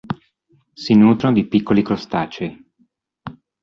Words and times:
Si 0.73 0.95
nutrono 0.95 1.35
di 1.35 1.45
piccoli 1.47 1.83
crostacei. 1.83 2.71